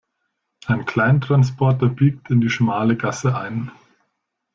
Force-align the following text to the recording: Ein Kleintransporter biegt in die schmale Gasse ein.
Ein 0.65 0.85
Kleintransporter 0.85 1.87
biegt 1.89 2.31
in 2.31 2.41
die 2.41 2.49
schmale 2.49 2.95
Gasse 2.97 3.37
ein. 3.37 3.69